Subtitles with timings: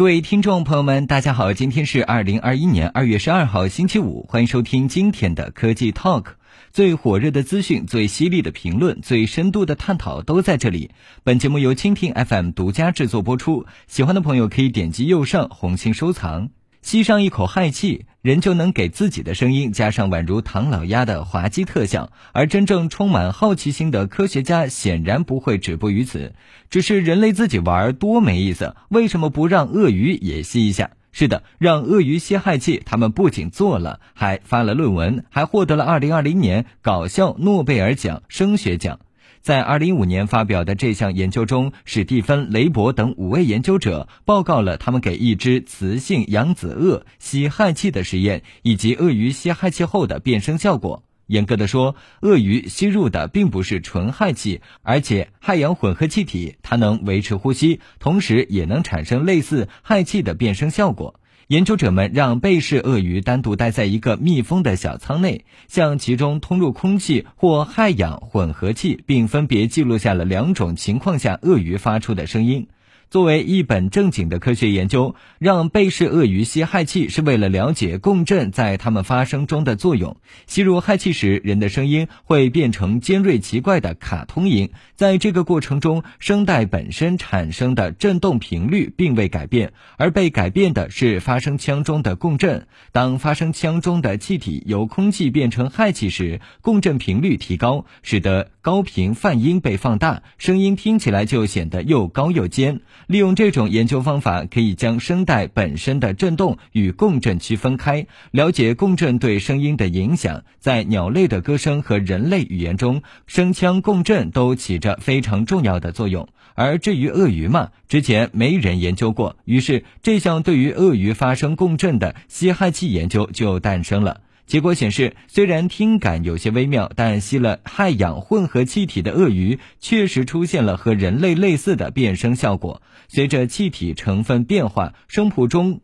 [0.00, 6.24] 各位听众朋友们，大家好，今天是二零二一年二月十二号星期五，欢迎收听今天的科技 Talk。
[6.72, 10.90] 最火热的资讯、最犀利的评论、最深度的探讨都在这里。
[11.22, 16.48] 本节目由蜻蜓 FM 独家制作播出，喜欢的朋友可以点击右上红心收藏。
[16.82, 22.10] 吸上一口氦气，人就能给自己的声音加上宛如唐老鸭的滑稽特效。
[22.32, 26.34] 而真正充满好奇心的科学家显然不会止步于此。
[26.70, 30.90] 只是人类自己玩多没意思，为什么不让鳄鱼也吸一下？
[31.12, 39.00] 是的，让鳄鱼吸氦气，他们不仅做了，还发了论文，还获得了2020年搞笑诺贝尔奖声学奖。
[39.40, 51.04] 在2015年发表的这项研究中，史蒂芬·雷伯等五位研究者报告了他们给一只雌性扬子鳄吸氦气的实验，以及鳄鱼吸氦气后的变声效果。
[51.26, 61.19] 严格的说，鳄鱼吸入的并不是纯氦气，而且氦氧混合气体，它能维持呼吸，同时也能产生类似氦气的变声效果。
[61.50, 72.68] 研究者们让被试鳄鱼单独待在一个密封的小舱内，向其中通入空气或氦氧混合气，并分别记录下了两种情况下鳄鱼发出的声音。
[73.10, 80.16] 作为一本正经的科学研究，让贝氏鳄鱼吸氦气是为了了解共振在它们发声中的作用。
[80.46, 92.68] 吸入氦气时，人的声音会变成尖锐奇怪的卡通音，在这个过程中，声带本身产生的振动频率并未改变，而被改变的是发声腔中的共振。
[92.92, 102.82] 当发声腔中的气体由空气变成氦气时，共振频率提高，使得高频泛音被放大，声音听起来就显得又高又尖。
[103.06, 110.44] 利用这种研究方法，可以将声带本身的振动与共振区分开，了解共振对声音的影响。
[110.58, 116.28] 在鸟类的歌声和人类语言中，声腔共振都起着非常重要的作用。
[116.54, 124.20] 而至于鳄鱼嘛，之前没人研究过，于是这项对于鳄鱼发生共振的吸氦气研究就诞生了。
[124.50, 132.82] 结果显示，虽然听感有些微妙，但吸了氦氧混合气体的鳄鱼确实出现了和人类类似的变声效果。
[133.06, 135.82] 随着气体成分变化，声谱中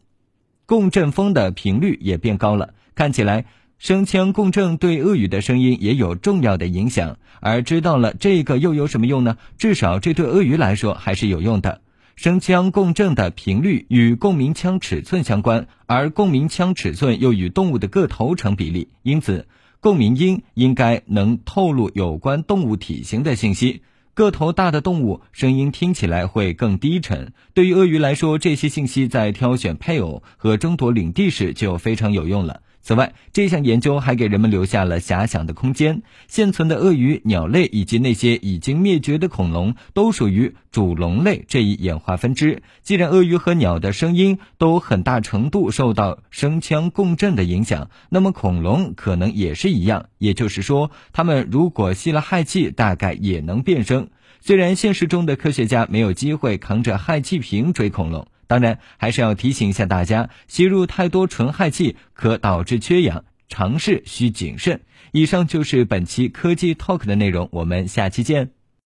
[0.67, 2.75] 共振风的频率也变高了。
[2.97, 3.45] 看起来，
[3.79, 7.19] 声腔共振对鳄鱼的声音也有重要的影响。
[7.39, 9.37] 而知道了这个又有什么用呢？
[9.59, 11.83] 至少这对鳄鱼来说还是有用的。
[12.17, 19.47] 声腔共振的频率与共鸣腔尺寸相关，而共鸣腔尺寸又与动物的个头成比例，因此
[19.81, 23.83] 共鸣音应该能透露有关动物体型的信息。
[24.15, 27.35] 个头大的动物声音听起来会更低沉。
[27.53, 32.63] 对于鳄鱼来说，这些信息在挑选配偶和争夺领地时就非常有用了。
[32.87, 36.03] 此外，这项研究还给人们留下了遐想的空间。
[36.29, 42.63] 现存的鳄鱼、鸟类以及那些已经灭绝的恐龙，都属于主龙类这一演化分支。
[42.83, 50.07] 既然鳄鱼和鸟的声音都很大程度受到声腔共振的影响，那么恐龙可能也是一样。
[50.19, 54.11] 也就是说，它们如果吸了氦气，大概也能变声。
[54.41, 58.29] 虽然现实中的科学家没有机会扛着氦气瓶追恐龙。
[58.47, 64.81] 当然，还是要提醒一下大家，吸入太多纯氦气可导致缺氧，尝试需谨慎。
[65.13, 68.51] 以上就是本期科技 Talk 的内容，我们下期见。